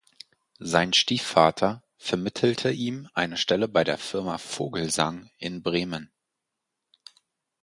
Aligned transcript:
Sein 0.57 0.93
Stiefvater 0.93 1.83
vermittelte 1.95 2.71
ihm 2.71 3.07
eine 3.13 3.37
Stelle 3.37 3.67
bei 3.67 3.83
der 3.83 3.99
Firma 3.99 4.39
Vogelsang 4.39 5.29
in 5.37 5.61
Bremen. 5.61 6.11